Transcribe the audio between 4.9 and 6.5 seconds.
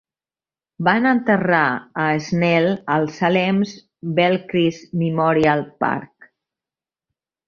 Memorial Park.